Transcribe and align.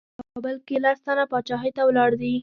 په 0.17 0.21
کابل 0.31 0.55
کې 0.67 0.75
لس 0.83 0.99
تنه 1.05 1.25
پاچاهۍ 1.31 1.71
ته 1.75 1.81
ولاړ 1.85 2.11
دي. 2.21 2.33